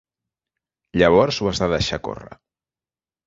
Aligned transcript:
Llavors 1.01 1.39
ho 1.43 1.51
has 1.51 1.61
de 1.65 1.69
deixar 1.73 2.01
córrer. 2.09 2.33